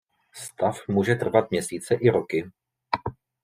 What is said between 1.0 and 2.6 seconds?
trvat měsíce i roky.